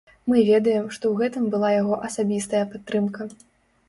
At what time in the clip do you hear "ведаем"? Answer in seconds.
0.45-0.85